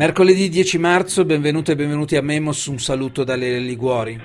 [0.00, 4.18] Mercoledì 10 marzo, benvenute e benvenuti a Memos, un saluto dalle Liguori.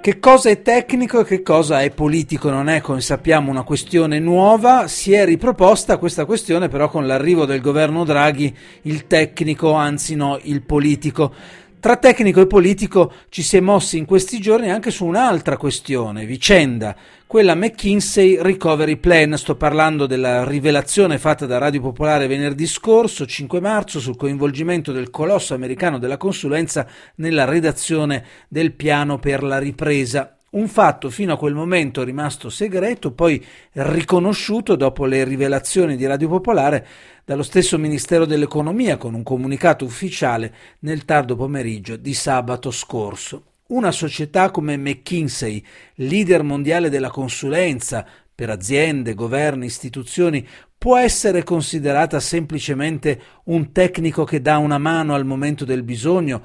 [0.00, 4.20] Che cosa è tecnico e che cosa è politico non è, come sappiamo, una questione
[4.20, 4.86] nuova.
[4.86, 10.38] Si è riproposta questa questione però con l'arrivo del governo Draghi, il tecnico, anzi no,
[10.40, 11.34] il politico.
[11.80, 16.26] Tra tecnico e politico ci si è mossi in questi giorni anche su un'altra questione,
[16.26, 19.36] vicenda, quella McKinsey Recovery Plan.
[19.36, 25.10] Sto parlando della rivelazione fatta da Radio Popolare venerdì scorso, 5 marzo, sul coinvolgimento del
[25.10, 26.84] colosso americano della consulenza
[27.16, 33.12] nella redazione del piano per la ripresa un fatto fino a quel momento rimasto segreto,
[33.12, 36.86] poi riconosciuto dopo le rivelazioni di Radio Popolare
[37.24, 43.42] dallo stesso Ministero dell'Economia con un comunicato ufficiale nel tardo pomeriggio di sabato scorso.
[43.68, 45.62] Una società come McKinsey,
[45.96, 50.46] leader mondiale della consulenza per aziende, governi, istituzioni,
[50.78, 56.42] può essere considerata semplicemente un tecnico che dà una mano al momento del bisogno,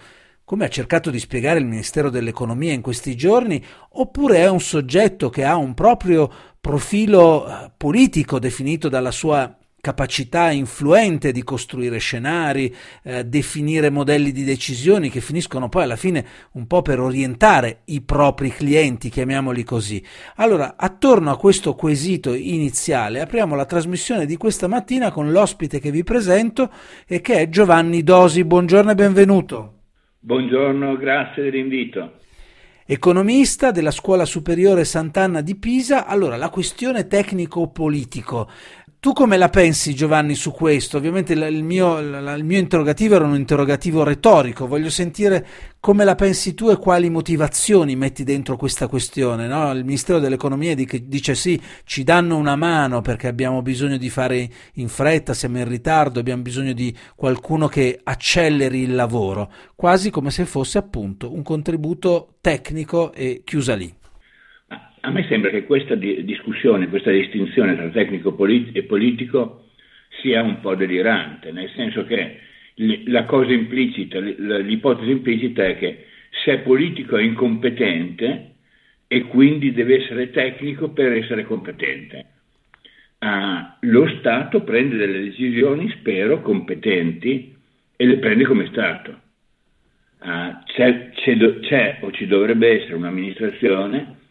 [0.53, 3.59] come ha cercato di spiegare il Ministero dell'Economia in questi giorni,
[3.93, 10.51] oppure è un soggetto che ha un proprio profilo eh, politico definito dalla sua capacità
[10.51, 16.67] influente di costruire scenari, eh, definire modelli di decisioni che finiscono poi alla fine un
[16.67, 20.05] po' per orientare i propri clienti, chiamiamoli così.
[20.35, 25.89] Allora, attorno a questo quesito iniziale, apriamo la trasmissione di questa mattina con l'ospite che
[25.89, 26.69] vi presento
[27.07, 28.43] e che è Giovanni Dosi.
[28.43, 29.77] Buongiorno e benvenuto.
[30.25, 32.19] Buongiorno, grazie dell'invito.
[32.85, 38.49] Economista della Scuola Superiore Sant'Anna di Pisa, allora la questione tecnico-politico
[39.03, 40.95] tu come la pensi Giovanni su questo?
[40.95, 45.45] Ovviamente il mio, il mio, interrogativo era un interrogativo retorico, voglio sentire
[45.81, 49.45] come la pensi tu e quali motivazioni metti dentro questa questione.
[49.45, 49.73] No?
[49.73, 54.87] Il Ministero dell'Economia dice sì, ci danno una mano perché abbiamo bisogno di fare in
[54.87, 60.45] fretta, siamo in ritardo, abbiamo bisogno di qualcuno che acceleri il lavoro, quasi come se
[60.45, 63.93] fosse appunto un contributo tecnico e chiusa lì.
[65.05, 68.33] A me sembra che questa discussione, questa distinzione tra tecnico
[68.71, 69.65] e politico
[70.21, 72.39] sia un po' delirante, nel senso che
[73.07, 76.05] la cosa implicita, l'ipotesi implicita è che
[76.45, 78.51] se politico è incompetente
[79.07, 82.25] e quindi deve essere tecnico per essere competente.
[83.19, 87.53] Uh, lo Stato prende delle decisioni, spero, competenti
[87.97, 89.19] e le prende come Stato.
[90.21, 94.21] Uh, c'è, c'è, c'è o ci dovrebbe essere un'amministrazione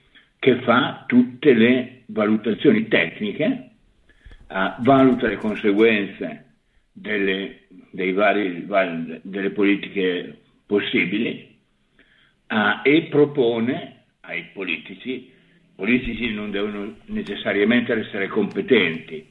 [0.43, 3.71] che fa tutte le valutazioni tecniche,
[4.49, 6.55] uh, valuta le conseguenze
[6.91, 7.69] delle,
[8.13, 8.67] vari,
[9.23, 11.57] delle politiche possibili
[12.49, 15.33] uh, e propone ai politici, i
[15.77, 19.25] politici non devono necessariamente essere competenti,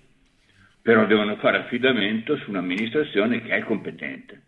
[0.81, 4.43] però devono fare affidamento su un'amministrazione che è competente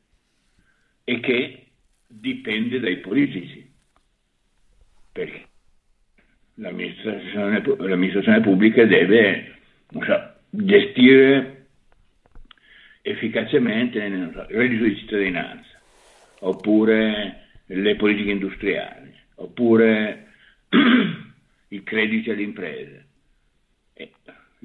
[1.03, 1.67] e che
[2.07, 3.69] dipende dai politici.
[5.11, 5.51] Perché?
[6.55, 9.55] L'amministrazione, l'amministrazione pubblica deve
[9.87, 11.65] so, gestire
[13.01, 15.79] efficacemente so, il reddito di cittadinanza,
[16.39, 20.27] oppure le politiche industriali, oppure
[21.69, 23.05] i crediti alle imprese.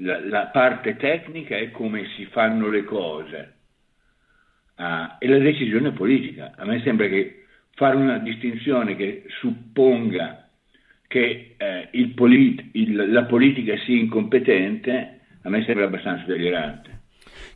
[0.00, 3.54] La, la, parte tecnica è come si fanno le cose
[4.76, 6.54] ah, e la decisione politica.
[6.56, 10.47] A me sembra che fare una distinzione che supponga
[11.08, 16.96] che eh, il polit- il, la politica sia incompetente a me sembra abbastanza delirante.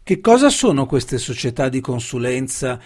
[0.02, 2.80] Che cosa sono queste società di consulenza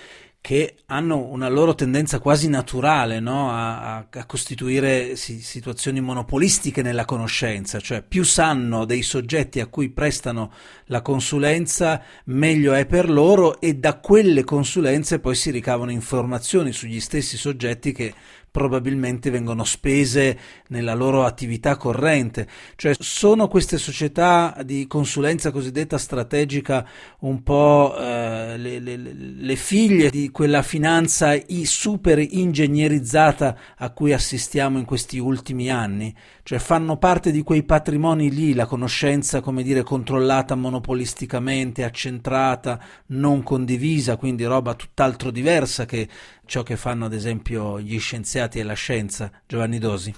[0.46, 3.50] che hanno una loro tendenza quasi naturale no?
[3.50, 9.66] a, a, a, costituire si, situazioni monopolistiche nella conoscenza, cioè più sanno dei soggetti a
[9.66, 10.52] cui prestano
[10.84, 17.00] la consulenza, meglio è per loro e da quelle consulenze poi si ricavano informazioni sugli
[17.00, 18.14] stessi soggetti che
[18.56, 20.38] probabilmente vengono spese
[20.68, 22.48] nella loro attività corrente.
[22.74, 26.88] Cioè sono queste società di consulenza cosiddetta strategica
[27.18, 34.78] un po' eh, le, le, le, figlie di quella finanza super ingegnerizzata a cui assistiamo
[34.78, 36.14] in questi ultimi anni?
[36.42, 43.42] Cioè fanno parte di quei patrimoni lì, la conoscenza, come dire, controllata monopolisticamente, accentrata, non
[43.42, 46.08] condivisa, quindi roba tutt'altro diversa che
[46.46, 49.30] ciò che fanno ad esempio gli scienziati e la scienza.
[49.46, 50.14] Giovanni Dosi.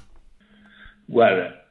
[1.05, 1.67] Guarda,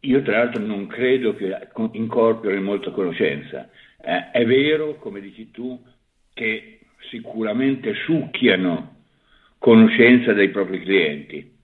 [0.00, 3.68] io tra l'altro non credo che incorpori molta conoscenza.
[4.02, 5.80] Eh, è vero, come dici tu,
[6.32, 6.80] che
[7.10, 8.96] sicuramente succhiano
[9.58, 11.58] conoscenza dei propri clienti,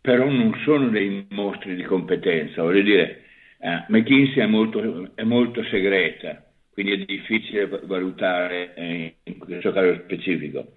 [0.00, 3.22] però non sono dei mostri di competenza, voglio dire,
[3.58, 10.00] eh, McKinsey è molto, è molto, segreta, quindi è difficile valutare eh, in questo caso
[10.02, 10.72] specifico,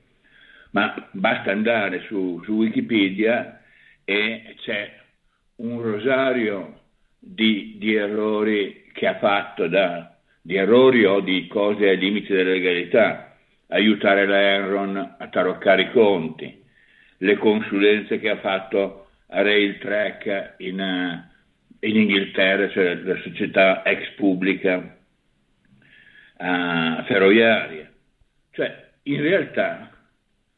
[0.74, 3.62] ma basta andare su, su Wikipedia
[4.04, 4.92] e c'è
[5.58, 6.82] un rosario
[7.20, 12.52] di, di, errori che ha fatto, da, di errori o di cose ai limiti della
[12.52, 13.36] legalità,
[13.68, 16.62] aiutare l'Enron a taroccare i conti,
[17.18, 21.24] le consulenze che ha fatto a Railtrack in,
[21.80, 24.98] in Inghilterra, cioè la società ex pubblica
[26.36, 27.90] ferroviaria.
[28.52, 29.93] Cioè, in realtà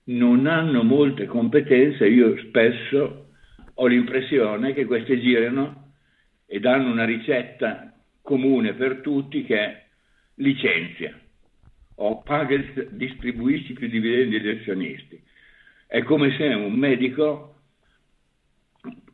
[0.06, 3.30] non hanno molte competenze, io spesso
[3.74, 5.94] ho l'impressione che queste girano
[6.46, 9.86] e danno una ricetta comune per tutti che è
[10.36, 11.18] licenzia
[11.96, 12.57] o paga
[12.90, 15.22] distribuisci più dividendi agli azionisti.
[15.88, 17.51] È come se un medico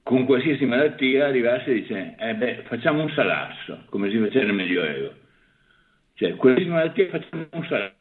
[0.03, 4.55] con qualsiasi malattia arrivasse e dice eh beh, facciamo un salasso, come si faceva nel
[4.55, 5.13] Medioevo.
[6.15, 7.99] Cioè, qualsiasi malattia facciamo un salasso.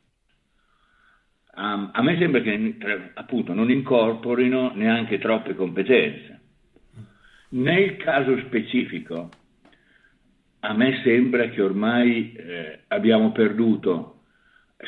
[1.61, 2.77] Um, a me sembra che
[3.13, 6.41] appunto non incorporino neanche troppe competenze.
[7.51, 9.29] Nel caso specifico,
[10.61, 14.23] a me sembra che ormai eh, abbiamo perduto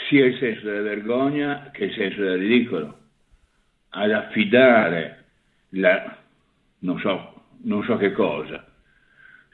[0.09, 3.01] sia il senso della vergogna che il senso del ridicolo.
[3.91, 5.25] Ad affidare
[5.71, 6.17] la,
[6.79, 8.67] non so, non so che cosa,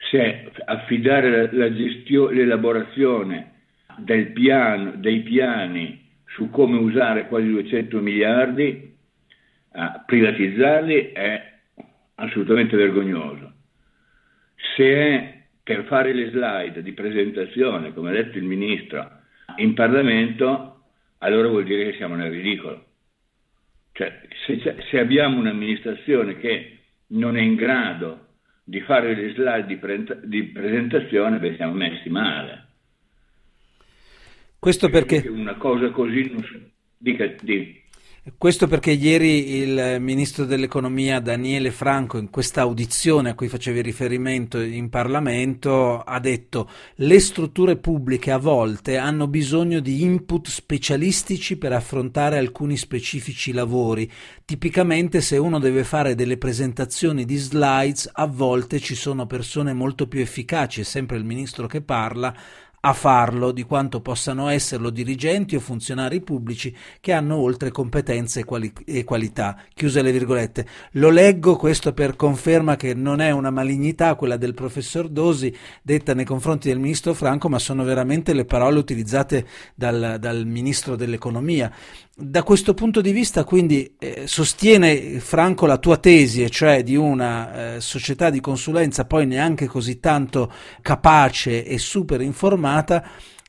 [0.09, 3.51] se affidare la, la gestione, l'elaborazione
[4.31, 8.95] piano, dei piani su come usare quasi 200 miliardi,
[9.71, 11.53] a privatizzarli è
[12.15, 13.53] assolutamente vergognoso.
[14.75, 19.17] Se è per fare le slide di presentazione, come ha detto il ministro,
[19.57, 20.83] in Parlamento,
[21.19, 22.85] allora vuol dire che siamo nel ridicolo.
[23.91, 28.27] Cioè, se, se abbiamo un'amministrazione che non è in grado
[28.63, 32.67] di fare le slide di, pre- di presentazione, beh, siamo messi male.
[34.59, 35.25] Questo perché...
[35.27, 36.31] Una cosa così...
[36.97, 37.77] Dica, dica.
[38.37, 44.59] Questo perché ieri il ministro dell'economia Daniele Franco in questa audizione a cui facevi riferimento
[44.59, 51.71] in Parlamento ha detto le strutture pubbliche a volte hanno bisogno di input specialistici per
[51.71, 54.09] affrontare alcuni specifici lavori.
[54.45, 60.07] Tipicamente se uno deve fare delle presentazioni di slides a volte ci sono persone molto
[60.07, 62.35] più efficaci, è sempre il ministro che parla,
[62.81, 68.43] a farlo di quanto possano esserlo dirigenti o funzionari pubblici che hanno oltre competenze e,
[68.45, 69.57] quali- e, qualità.
[69.73, 70.65] Chiuse le virgolette.
[70.93, 76.13] Lo leggo questo per conferma che non è una malignità quella del professor Dosi detta
[76.13, 79.45] nei confronti del ministro Franco, ma sono veramente le parole utilizzate
[79.75, 81.71] dal, dal ministro dell'economia.
[82.21, 87.75] Da questo punto di vista, quindi, eh, sostiene Franco la tua tesi, cioè di una
[87.75, 92.68] eh, società di consulenza poi neanche così tanto capace e super informata,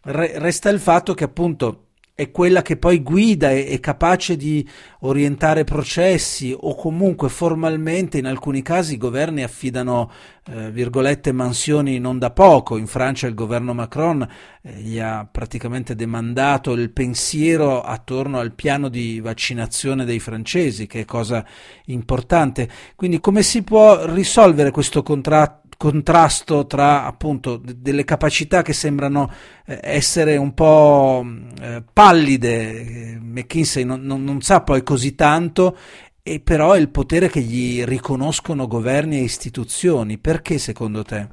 [0.02, 1.86] re- resta il fatto che appunto
[2.20, 4.68] è quella che poi guida e è capace di
[5.00, 10.10] orientare processi o comunque formalmente in alcuni casi i governi affidano
[10.44, 12.76] eh, virgolette mansioni non da poco.
[12.76, 14.28] In Francia il governo Macron
[14.60, 21.00] eh, gli ha praticamente demandato il pensiero attorno al piano di vaccinazione dei francesi, che
[21.00, 21.42] è cosa
[21.86, 22.68] importante.
[22.96, 25.59] Quindi come si può risolvere questo contratto?
[25.80, 29.32] Contrasto tra appunto delle capacità che sembrano
[29.64, 31.24] eh, essere un po'
[31.58, 35.78] eh, pallide, McKinsey non, non, non sa poi così tanto
[36.22, 40.18] e però è il potere che gli riconoscono governi e istituzioni.
[40.18, 41.28] Perché secondo te?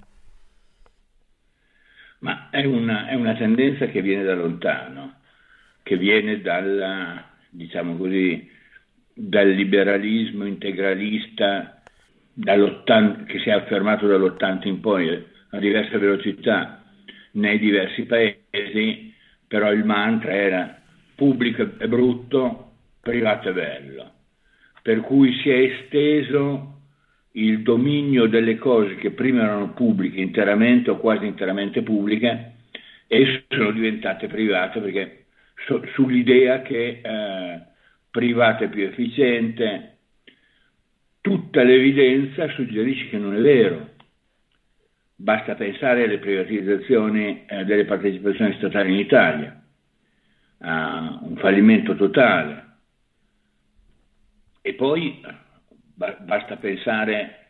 [2.20, 5.16] Ma è una, è una tendenza che viene da lontano,
[5.84, 8.50] che viene dalla, diciamo così,
[9.14, 11.77] dal liberalismo integralista
[12.40, 16.84] che si è affermato dall'80 in poi a diversa velocità
[17.32, 19.14] nei diversi paesi,
[19.48, 20.80] però il mantra era
[21.16, 24.12] pubblico è brutto, privato è bello.
[24.82, 26.74] Per cui si è esteso
[27.32, 32.54] il dominio delle cose che prima erano pubbliche interamente o quasi interamente pubbliche
[33.08, 35.26] e sono diventate private perché
[35.66, 37.62] so, sull'idea che eh,
[38.10, 39.97] privato è più efficiente,
[41.28, 43.90] tutta l'evidenza suggerisce che non è vero.
[45.16, 49.62] Basta pensare alle privatizzazioni eh, delle partecipazioni statali in Italia,
[50.60, 52.66] a un fallimento totale.
[54.62, 55.22] E poi
[55.96, 57.48] basta pensare,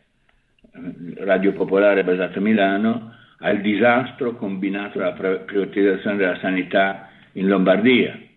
[0.72, 8.27] eh, Radio Popolare basata a Milano, al disastro combinato dalla privatizzazione della sanità in Lombardia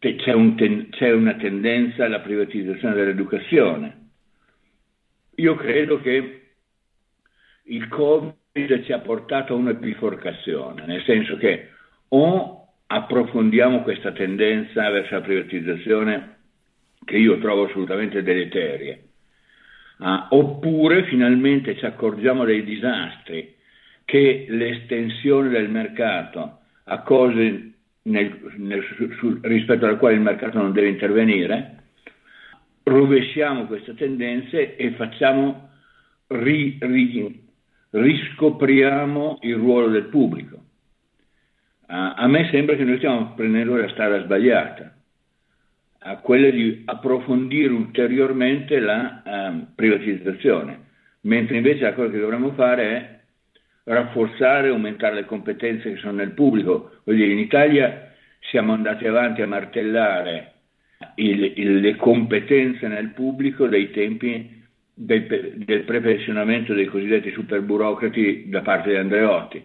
[0.00, 3.98] c'è, un ten- c'è una tendenza alla privatizzazione dell'educazione,
[5.36, 6.40] io credo che
[7.64, 11.68] il Covid ci ha portato a una biforcazione, nel senso che
[12.08, 16.36] o approfondiamo questa tendenza verso la privatizzazione
[17.04, 18.98] che io trovo assolutamente deleteria,
[19.98, 23.54] uh, oppure finalmente ci accorgiamo dei disastri
[24.04, 28.82] che l'estensione del mercato a cose nel, nel,
[29.18, 31.82] su, rispetto alle quali il mercato non deve intervenire,
[32.82, 35.70] rovesciamo queste tendenze e facciamo,
[36.28, 37.48] ri, ri,
[37.90, 40.56] riscopriamo il ruolo del pubblico.
[40.56, 44.94] Uh, a me sembra che noi stiamo prendendo la strada sbagliata,
[46.04, 50.86] uh, quella di approfondire ulteriormente la uh, privatizzazione,
[51.22, 53.19] mentre invece la cosa che dovremmo fare è
[53.92, 57.00] rafforzare e aumentare le competenze che sono nel pubblico.
[57.04, 60.52] Voglio dire, in Italia siamo andati avanti a martellare
[61.16, 64.62] il, il, le competenze nel pubblico dai tempi
[64.94, 69.64] del, del prepensionamento dei cosiddetti superburocrati da parte di Andreotti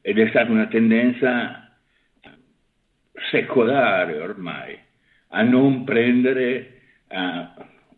[0.00, 1.70] ed è stata una tendenza
[3.30, 4.78] secolare ormai
[5.28, 7.54] a non prendere, a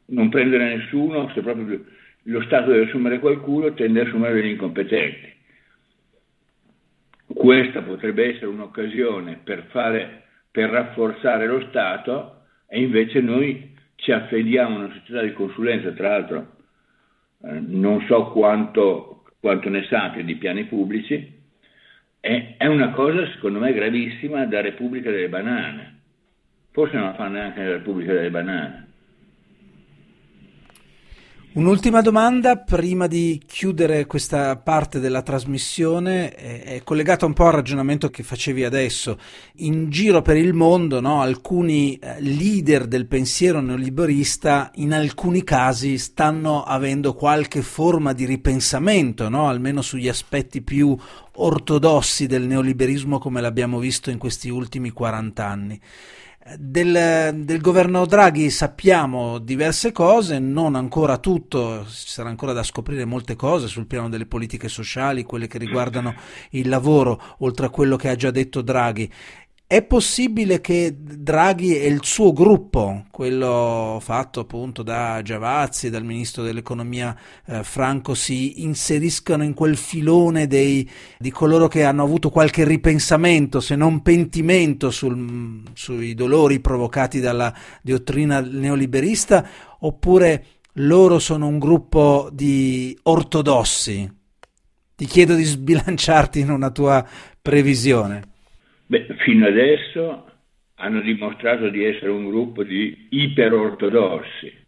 [0.07, 1.85] non prendere nessuno, se proprio
[2.29, 5.35] lo Stato deve assumere qualcuno, tende ad assumere degli incompetenti.
[7.37, 14.77] Questa potrebbe essere un'occasione per, fare, per rafforzare lo Stato e invece noi ci affediamo
[14.77, 16.47] a una società di consulenza, tra l'altro
[17.45, 21.35] eh, non so quanto, quanto ne sappia di piani pubblici,
[22.21, 25.99] è, è una cosa secondo me gravissima da Repubblica delle Banane.
[26.73, 28.86] Forse non la fa neanche la Repubblica delle Banane.
[31.57, 38.11] Un'ultima domanda prima di chiudere questa parte della trasmissione è collegata un po' al ragionamento
[38.11, 39.19] che facevi adesso.
[39.61, 45.97] In giro per il mondo no, alcuni eh, leader del pensiero neoliberista in alcuni casi
[45.97, 50.95] stanno avendo qualche forma di ripensamento, no, almeno sugli aspetti più
[51.37, 55.81] ortodossi del neoliberismo come l'abbiamo visto in questi ultimi 40 anni.
[56.55, 63.05] Del, del, governo Draghi sappiamo diverse cose, non ancora tutto, ci sarà ancora da scoprire
[63.05, 66.15] molte cose sul piano delle politiche sociali, quelle che riguardano
[66.51, 69.11] il lavoro, oltre a quello che ha già detto Draghi.
[69.69, 76.45] È possibile che Draghi e il suo gruppo, quello fatto appunto da Giavazzi, dal ministro
[76.45, 82.63] dell'economia eh, Franco, si inseriscano in quel filone dei, di coloro che hanno avuto qualche
[82.63, 89.45] ripensamento, se non pentimento, sul, sui dolori provocati dalla dottrina neoliberista,
[89.81, 90.45] oppure
[90.75, 94.09] loro sono un gruppo di ortodossi?
[94.95, 97.05] Ti chiedo di sbilanciarti in una tua
[97.43, 98.35] previsione.
[98.89, 100.31] Beh, fino adesso
[100.77, 104.65] hanno dimostrato di essere un gruppo di iperortodossi.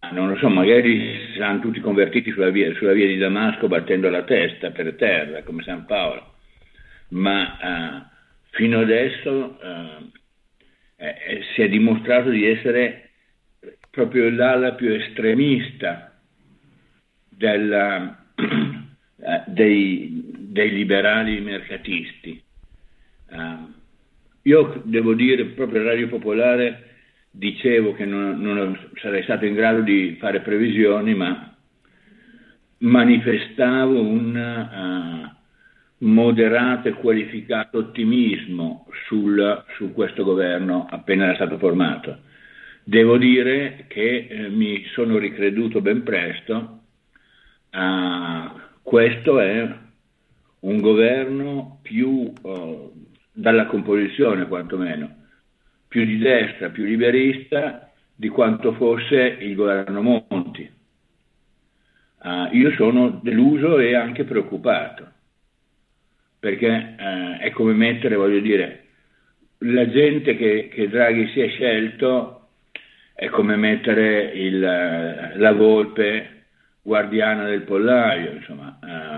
[0.00, 4.08] Ah, non lo so, magari saranno tutti convertiti sulla via, sulla via di Damasco battendo
[4.08, 6.34] la testa per terra, come San Paolo.
[7.10, 8.16] Ma uh,
[8.50, 10.10] fino adesso uh,
[10.96, 13.10] eh, si è dimostrato di essere
[13.90, 16.20] proprio l'ala più estremista
[17.28, 22.42] della, uh, dei, dei liberali mercatisti
[23.28, 23.72] Uh,
[24.42, 26.86] io devo dire, proprio Radio Popolare
[27.30, 31.54] dicevo che non, non, sarei stato in grado di fare previsioni, ma
[32.78, 35.30] manifestavo un
[36.00, 42.20] uh, moderato e qualificato ottimismo sul, su questo governo appena era stato formato.
[42.84, 46.82] Devo dire che eh, mi sono ricreduto ben presto,
[47.72, 49.76] uh, questo è
[50.60, 52.95] un governo più uh,
[53.36, 55.14] dalla composizione quantomeno,
[55.86, 60.72] più di destra, più liberista di quanto fosse il governo Monti.
[62.22, 65.06] Uh, io sono deluso e anche preoccupato,
[66.38, 68.84] perché uh, è come mettere, voglio dire,
[69.58, 72.48] la gente che, che, Draghi si è scelto
[73.12, 76.44] è come mettere il, la volpe
[76.80, 78.78] guardiana del pollaio, insomma.
[78.82, 79.15] Um,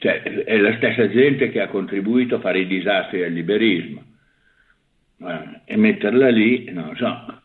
[0.00, 4.02] cioè, è la stessa gente che ha contribuito a fare i disastri del liberismo.
[5.66, 7.42] E metterla lì, non so.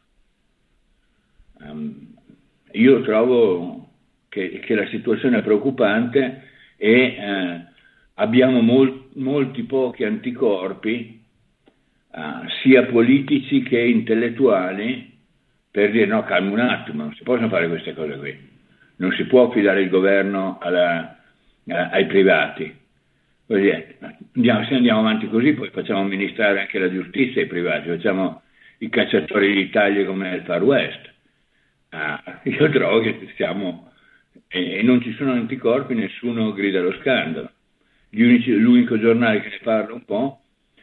[1.60, 2.14] Um,
[2.72, 3.90] io trovo
[4.30, 6.44] che, che, la situazione è preoccupante
[6.78, 7.66] e eh,
[8.14, 11.22] abbiamo mol, molti pochi anticorpi,
[12.12, 15.14] uh, sia politici che intellettuali,
[15.70, 18.54] per dire no, calma un attimo, non si possono fare queste cose qui.
[18.98, 21.15] Non si può affidare il governo alla, eh,
[21.68, 22.84] ai privati.
[23.48, 28.42] Andiamo, se andiamo avanti così poi facciamo amministrare anche la giustizia ai privati, facciamo
[28.80, 31.14] i cacciatori d'Italia come nel Far West.
[32.44, 33.92] io droghe siamo
[34.48, 37.52] e, non ci sono anticorpi, nessuno grida lo scandalo.
[38.12, 40.42] Unici, l'unico giornale che ne parla un po'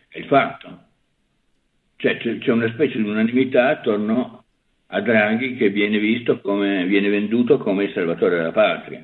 [0.08, 0.80] è il fatto.
[1.96, 4.44] Cioè c'è, c'è una specie di unanimità attorno
[4.88, 9.02] a Draghi che viene visto come, viene venduto come il salvatore della patria.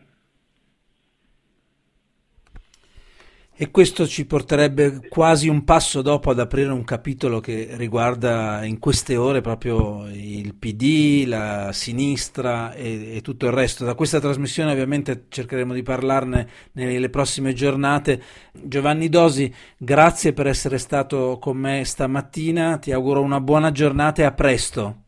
[3.61, 8.79] E questo ci porterebbe quasi un passo dopo ad aprire un capitolo che riguarda in
[8.79, 13.85] queste ore proprio il PD, la sinistra e, e, tutto il resto.
[13.85, 18.23] Da questa trasmissione ovviamente cercheremo di parlarne nelle prossime giornate.
[18.53, 24.25] Giovanni Dosi, grazie per essere stato con me stamattina, ti auguro una buona giornata e
[24.25, 25.03] a presto.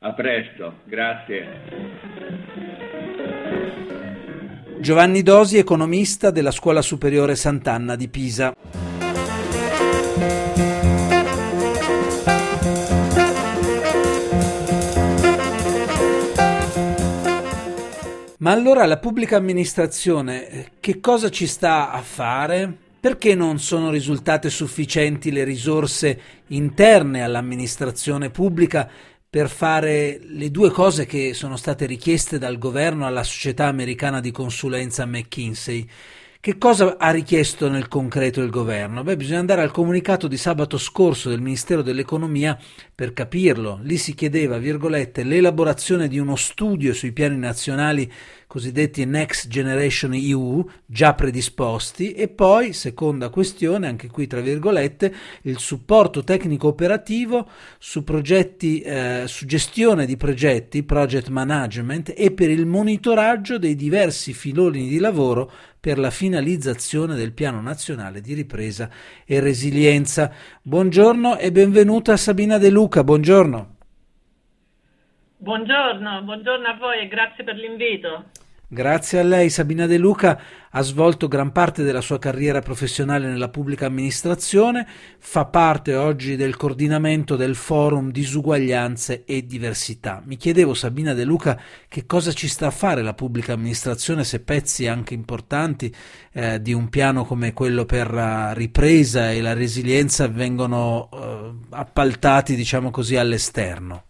[0.00, 2.29] A presto, grazie.
[4.80, 8.54] Giovanni Dosi, economista della Scuola Superiore Sant'Anna di Pisa.
[18.38, 22.74] Ma allora la pubblica amministrazione che cosa ci sta a fare?
[22.98, 28.88] Perché non sono risultate sufficienti le risorse interne all'amministrazione pubblica
[29.30, 34.32] per fare le due cose che sono state richieste dal governo alla società americana di
[34.32, 35.88] consulenza McKinsey.
[36.40, 39.04] Che cosa ha richiesto nel concreto il governo?
[39.04, 42.58] Beh, bisogna andare al comunicato di sabato scorso del Ministero dell'Economia
[42.92, 43.78] per capirlo.
[43.82, 48.10] Lì si chiedeva, l'elaborazione di uno studio sui piani nazionali
[48.50, 55.60] cosiddetti Next Generation EU già predisposti e poi, seconda questione, anche qui tra virgolette, il
[55.60, 62.66] supporto tecnico operativo su progetti, eh, su gestione di progetti, project management e per il
[62.66, 68.90] monitoraggio dei diversi filoni di lavoro per la finalizzazione del Piano Nazionale di Ripresa
[69.24, 70.32] e Resilienza.
[70.60, 73.76] Buongiorno e benvenuta Sabina De Luca, buongiorno.
[75.36, 78.24] Buongiorno, buongiorno a voi e grazie per l'invito.
[78.72, 83.48] Grazie a lei Sabina De Luca ha svolto gran parte della sua carriera professionale nella
[83.48, 84.86] pubblica amministrazione,
[85.18, 90.22] fa parte oggi del coordinamento del forum Disuguaglianze e Diversità.
[90.24, 94.38] Mi chiedevo Sabina De Luca che cosa ci sta a fare la pubblica amministrazione se
[94.38, 95.92] pezzi anche importanti
[96.30, 102.54] eh, di un piano come quello per la ripresa e la resilienza vengono eh, appaltati
[102.54, 104.04] diciamo così all'esterno.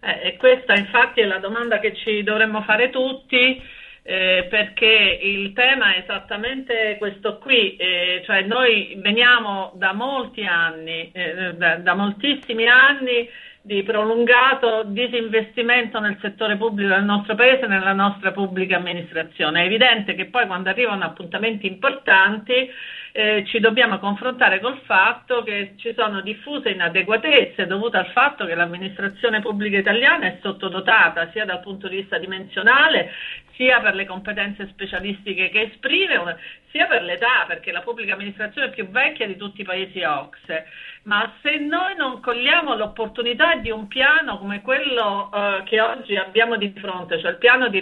[0.00, 3.60] Eh, e questa infatti è la domanda che ci dovremmo fare tutti,
[4.02, 11.10] eh, perché il tema è esattamente questo qui, eh, cioè noi veniamo da molti anni,
[11.12, 13.28] eh, da, da, moltissimi anni
[13.60, 19.62] di prolungato disinvestimento nel settore pubblico del nostro paese, nella nostra pubblica amministrazione.
[19.62, 22.70] È evidente che poi quando arrivano appuntamenti importanti
[23.18, 28.54] eh, ci dobbiamo confrontare col fatto che ci sono diffuse inadeguatezze dovute al fatto che
[28.54, 33.10] l'amministrazione pubblica italiana è sottodotata sia dal punto di vista dimensionale
[33.56, 36.36] sia per le competenze specialistiche che esprime,
[36.70, 40.66] sia per l'età, perché la pubblica amministrazione è più vecchia di tutti i paesi OXE.
[41.02, 46.56] Ma se noi non cogliamo l'opportunità di un piano come quello eh, che oggi abbiamo
[46.56, 47.80] di fronte, cioè il piano di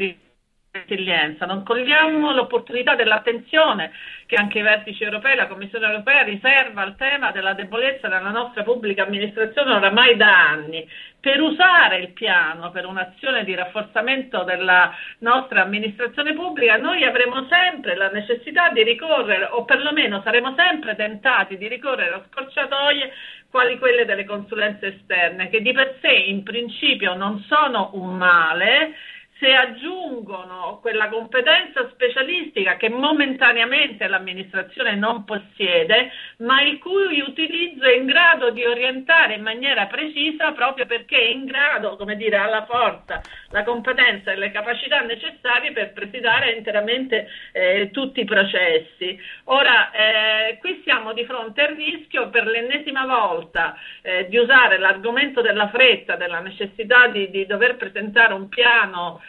[0.79, 3.93] resilienza, non cogliamo l'opportunità dell'attenzione
[4.27, 8.62] che anche i vertici europei, la Commissione europea riserva al tema della debolezza della nostra
[8.62, 10.89] pubblica amministrazione oramai da anni,
[11.21, 17.97] per usare il piano per un'azione di rafforzamento della nostra amministrazione pubblica, noi avremo sempre
[17.97, 23.12] la necessità di ricorrere, o perlomeno saremo sempre tentati di ricorrere a scorciatoie
[23.51, 28.95] quali quelle delle consulenze esterne, che di per sé in principio non sono un male,
[29.38, 37.96] se aggiungono quella competenza specialistica che momentaneamente l'amministrazione non possiede, ma il cui utilizzo è
[37.96, 42.64] in grado di orientare in maniera precisa proprio perché è in grado, come dire, alla
[42.64, 43.20] forza,
[43.51, 49.18] la competenza e le capacità necessarie per presidare interamente eh, tutti i processi.
[49.44, 55.42] Ora, eh, qui siamo di fronte al rischio per l'ennesima volta eh, di usare l'argomento
[55.42, 59.20] della fretta, della necessità di, di dover presentare un piano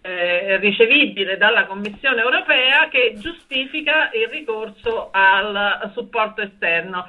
[0.00, 7.06] eh, ricevibile dalla Commissione europea che giustifica il ricorso al supporto esterno.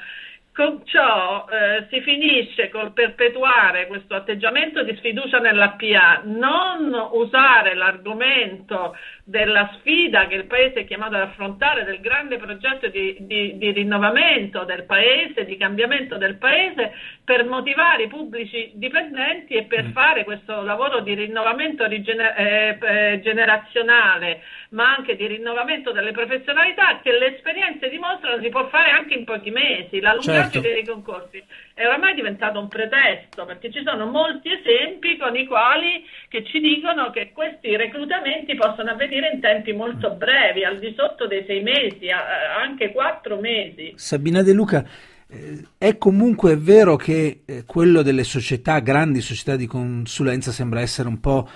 [0.54, 7.76] Con ciò eh, si finisce col perpetuare questo atteggiamento di sfiducia nella PA, non usare
[7.76, 8.96] l'argomento
[9.28, 13.72] della sfida che il Paese è chiamato ad affrontare, del grande progetto di, di, di,
[13.72, 16.94] rinnovamento del Paese, di cambiamento del Paese,
[17.26, 19.92] per motivare i pubblici dipendenti e per mm.
[19.92, 27.12] fare questo lavoro di rinnovamento eh, eh, generazionale, ma anche di rinnovamento delle professionalità che
[27.12, 30.00] le esperienze dimostrano si può fare anche in pochi mesi.
[30.00, 30.62] La lungaggine certo.
[30.62, 36.08] dei concorsi è oramai diventato un pretesto perché ci sono molti esempi con i quali
[36.30, 41.26] che ci dicono che questi reclutamenti possono avvenire in tempi molto brevi, al di sotto
[41.26, 43.94] dei sei mesi, anche quattro mesi.
[43.96, 44.86] Sabina De Luca,
[45.28, 51.08] eh, è comunque vero che eh, quello delle società, grandi società di consulenza, sembra essere
[51.08, 51.50] un po'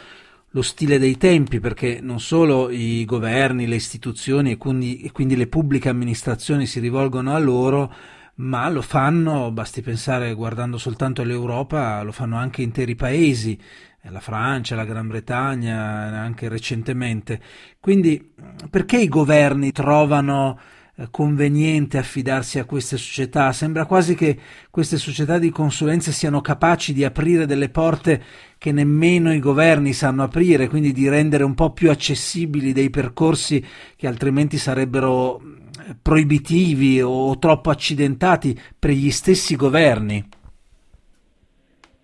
[0.54, 5.38] lo stile dei tempi, perché non solo i governi, le istituzioni e quindi, e quindi
[5.38, 7.93] le pubbliche amministrazioni si rivolgono a loro,
[8.36, 13.58] ma lo fanno, basti pensare guardando soltanto all'Europa, lo fanno anche interi paesi,
[14.09, 17.39] la Francia, la Gran Bretagna, anche recentemente.
[17.79, 18.33] Quindi
[18.69, 20.59] perché i governi trovano
[20.95, 23.51] eh, conveniente affidarsi a queste società?
[23.53, 24.37] Sembra quasi che
[24.71, 28.23] queste società di consulenza siano capaci di aprire delle porte
[28.57, 33.63] che nemmeno i governi sanno aprire, quindi di rendere un po' più accessibili dei percorsi
[33.95, 35.41] che altrimenti sarebbero
[36.01, 40.39] proibitivi o troppo accidentati per gli stessi governi?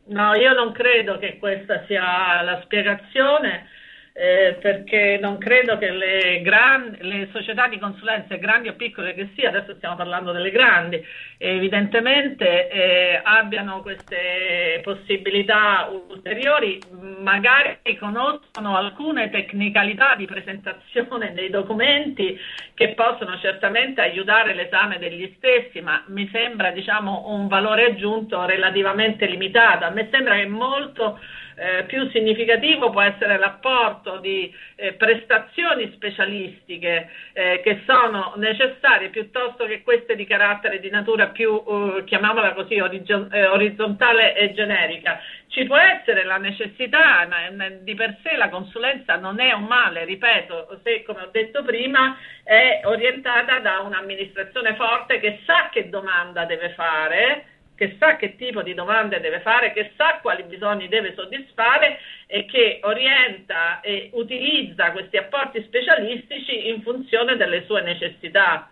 [0.10, 3.70] No, io non credo che questa sia la spiegazione
[4.20, 9.30] eh, perché non credo che le, gran, le, società di consulenza, grandi o piccole che
[9.36, 11.00] sia, adesso stiamo parlando delle grandi,
[11.38, 16.80] evidentemente eh, abbiano queste possibilità ulteriori,
[17.20, 22.40] magari conoscono alcune tecnicalità di presentazione dei documenti
[22.74, 29.28] che possono certamente aiutare l'esame degli stessi, ma mi sembra diciamo, un valore aggiunto relativamente
[29.28, 29.86] limitato.
[29.86, 31.20] A me sembra che molto
[31.58, 39.66] eh, più significativo può essere l'apporto di eh, prestazioni specialistiche eh, che sono necessarie piuttosto
[39.66, 45.20] che queste di carattere di natura più, eh, chiamiamola così, eh, orizzontale e generica.
[45.48, 50.06] Ci può essere la necessità, ma di per sé la consulenza non è un male,
[50.06, 56.46] ripeto, se come ho detto prima è orientata da un'amministrazione forte che sa che domanda
[56.46, 57.46] deve fare
[57.78, 62.46] che sa che tipo di domande deve fare, che sa quali bisogni deve soddisfare e
[62.46, 68.70] che orienta e utilizza questi apporti specialistici in funzione delle sue necessità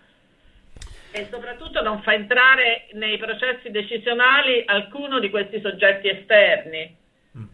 [1.11, 6.97] e soprattutto non fa entrare nei processi decisionali alcuno di questi soggetti esterni.
[7.37, 7.45] Mm.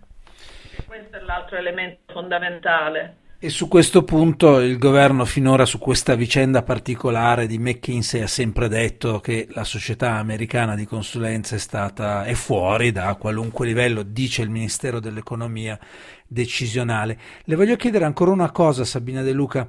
[0.87, 3.17] Questo è l'altro elemento fondamentale.
[3.43, 8.67] E su questo punto il governo finora su questa vicenda particolare di McKinsey ha sempre
[8.67, 14.43] detto che la società americana di consulenza è stata è fuori da qualunque livello, dice
[14.43, 15.79] il Ministero dell'Economia
[16.27, 17.17] decisionale.
[17.45, 19.67] Le voglio chiedere ancora una cosa, Sabina De Luca.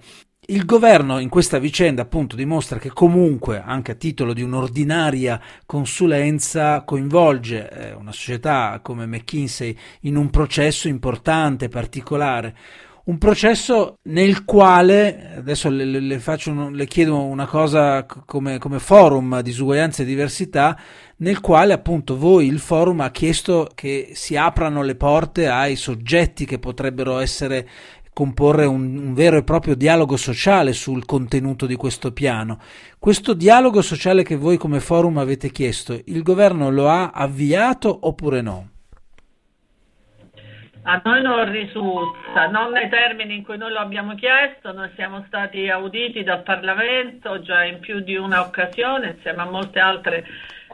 [0.48, 6.82] Il governo in questa vicenda appunto dimostra che comunque, anche a titolo di un'ordinaria consulenza,
[6.82, 12.54] coinvolge eh, una società come McKinsey in un processo importante, particolare
[13.04, 19.40] un processo nel quale, adesso le, le, faccio, le chiedo una cosa come, come, forum
[19.40, 20.78] disuguaglianza e diversità,
[21.16, 26.44] nel quale appunto voi, il forum, ha chiesto che si aprano le porte ai soggetti
[26.44, 27.68] che potrebbero essere
[28.12, 32.60] comporre un, un vero e proprio dialogo sociale sul contenuto di questo piano.
[32.98, 38.42] Questo dialogo sociale che voi come forum avete chiesto, il governo lo ha avviato oppure
[38.42, 38.71] no?
[40.84, 45.22] A noi non risulta, non nei termini in cui noi lo abbiamo chiesto, noi siamo
[45.28, 50.24] stati auditi dal Parlamento già in più di una occasione insieme a molte altre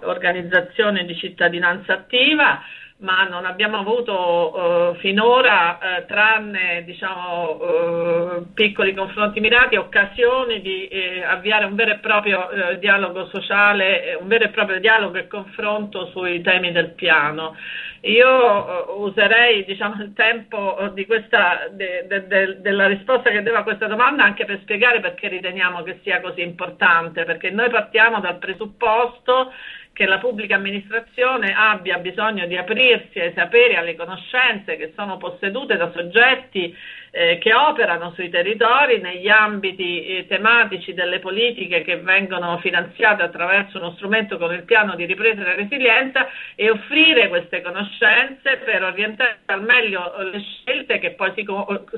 [0.01, 2.63] organizzazioni di cittadinanza attiva
[3.01, 10.89] ma non abbiamo avuto uh, finora, uh, tranne diciamo, uh, piccoli confronti mirati, occasioni di
[10.89, 12.49] eh, avviare un vero e proprio
[12.81, 17.55] dialogo sociale, un vero e proprio dialogo e confronto sui temi del piano.
[18.03, 23.87] Io userei diciamo, il tempo questa, de, de, de, della risposta che devo a questa
[23.87, 29.53] domanda anche per spiegare perché riteniamo che sia così importante, perché noi partiamo dal presupposto
[29.93, 35.77] che la pubblica amministrazione abbia bisogno di aprirsi ai saperi, alle conoscenze che sono possedute
[35.77, 36.73] da soggetti
[37.11, 43.79] eh, che operano sui territori negli ambiti eh, tematici delle politiche che vengono finanziate attraverso
[43.79, 49.39] uno strumento come il piano di ripresa e resilienza e offrire queste conoscenze per orientare
[49.47, 51.47] al meglio le scelte che poi si,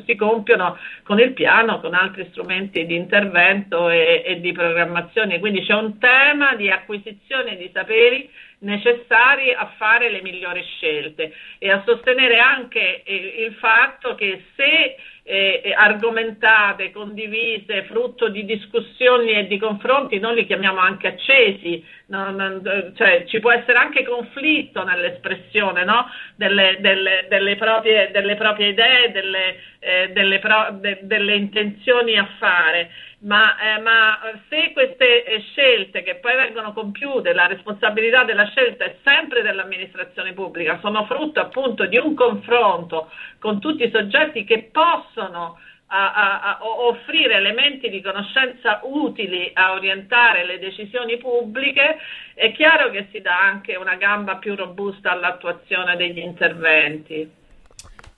[0.06, 5.38] si compiono con il piano, con altri strumenti di intervento e, e di programmazione.
[5.38, 11.70] Quindi c'è un tema di acquisizione di saperi necessari a fare le migliori scelte e
[11.70, 19.46] a sostenere anche eh, il fatto che se eh, argomentate, condivise, frutto di discussioni e
[19.46, 24.82] di confronti, noi li chiamiamo anche accesi, non, non, cioè, ci può essere anche conflitto
[24.82, 26.06] nell'espressione no?
[26.34, 32.90] delle, delle, delle, proprie, delle, proprie, idee, delle, eh, pro, de, delle intenzioni a fare
[33.20, 38.84] ma, eh, ma, se queste eh, scelte che poi vengono compiute, la responsabilità della scelta
[38.84, 44.70] è sempre dell'amministrazione pubblica, sono frutto appunto di un confronto con tutti i soggetti che
[44.72, 45.58] possono
[45.92, 51.98] a, a, a offrire elementi di conoscenza utili a orientare le decisioni pubbliche,
[52.34, 57.38] è chiaro che si dà anche una gamba più robusta all'attuazione degli interventi.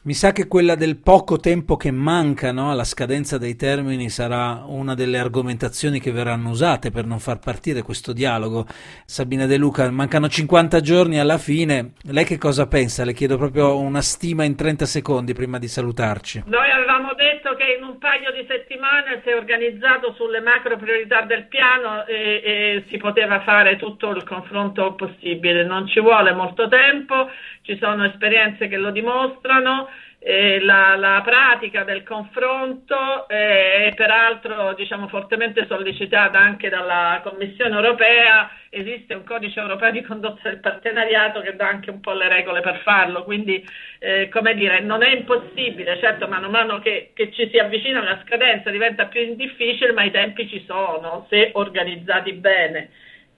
[0.05, 4.65] Mi sa che quella del poco tempo che manca no, alla scadenza dei termini sarà
[4.67, 8.67] una delle argomentazioni che verranno usate per non far partire questo dialogo.
[9.07, 11.93] Sabina De Luca, mancano 50 giorni alla fine.
[12.11, 13.05] Lei che cosa pensa?
[13.05, 16.43] Le chiedo proprio una stima in 30 secondi prima di salutarci.
[16.47, 21.21] Noi avevamo detto che in un paio di settimane si è organizzato sulle macro priorità
[21.23, 25.65] del piano e, e si poteva fare tutto il confronto possibile.
[25.65, 27.31] Non ci vuole molto tempo,
[27.63, 29.89] ci sono esperienze che lo dimostrano
[30.25, 37.75] eh, la, la, pratica del confronto eh, è peraltro diciamo, fortemente sollecitata anche dalla Commissione
[37.75, 42.29] europea, esiste un codice europeo di condotta del partenariato che dà anche un po' le
[42.29, 47.11] regole per farlo, quindi eh, come dire, non è impossibile, certo mano a mano che,
[47.15, 51.51] che ci si avvicina alla scadenza diventa più difficile, ma i tempi ci sono, se
[51.55, 52.91] organizzati bene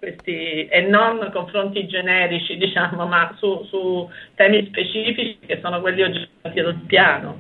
[0.05, 6.53] questi, e non confronti generici, diciamo, ma su, su temi specifici che sono quelli oggetti
[6.53, 7.37] del piano.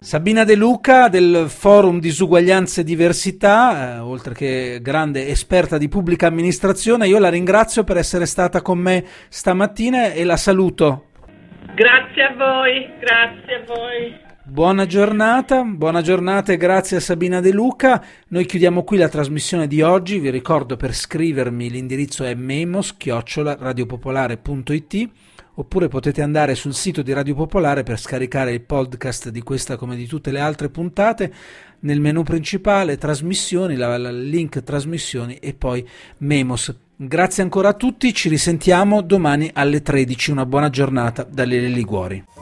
[0.00, 6.26] Sabina De Luca del Forum Disuguaglianze e Diversità, eh, oltre che grande esperta di pubblica
[6.26, 11.04] amministrazione, io la ringrazio per essere stata con me stamattina e la saluto.
[11.74, 14.28] Grazie a voi, grazie a voi.
[14.50, 18.04] Buona giornata, buona giornata e grazie a Sabina De Luca.
[18.30, 20.18] Noi chiudiamo qui la trasmissione di oggi.
[20.18, 25.08] Vi ricordo per scrivermi l'indirizzo è memos-radiopopolare.it
[25.54, 29.94] oppure potete andare sul sito di Radio Popolare per scaricare il podcast di questa come
[29.94, 31.32] di tutte le altre puntate
[31.80, 36.74] nel menu principale trasmissioni, la, la link trasmissioni e poi Memos.
[36.96, 40.32] Grazie ancora a tutti, ci risentiamo domani alle 13.
[40.32, 42.39] Una buona giornata da Lele Liguori.